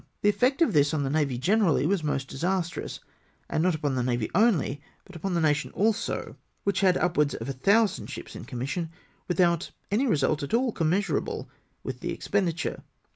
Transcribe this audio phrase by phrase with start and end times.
[0.23, 3.01] The effect of this upon the Navy generally was most disastrous,
[3.47, 7.47] and not upon the Navy only, but upon the nation also, which had upwards of
[7.47, 8.89] 1000 ships in com mission
[9.27, 11.51] without any result at all commensurable
[11.83, 12.81] with the expenditure.